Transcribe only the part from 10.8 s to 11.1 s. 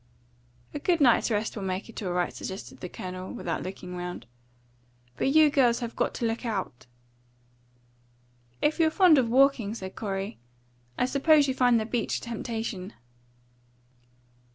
"I